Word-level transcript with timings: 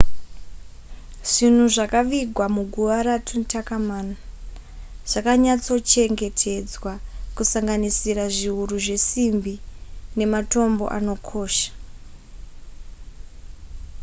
zvinhu 1.31 1.65
zvakavigwa 1.75 2.45
muguva 2.55 2.97
ratutankhamun 3.07 4.07
zvakanyatsochengetedzwa 5.11 6.93
kusanganisira 7.35 8.25
zviuru 8.35 8.77
zvesimbi 8.85 9.53
nematombo 10.17 10.85
anokosha 10.97 11.71